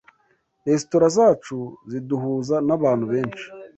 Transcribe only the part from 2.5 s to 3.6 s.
n’abantu benshi